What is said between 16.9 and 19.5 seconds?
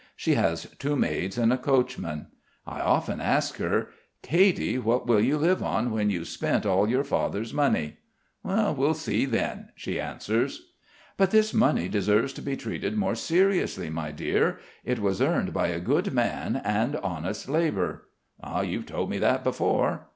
honest labour." "You've told me that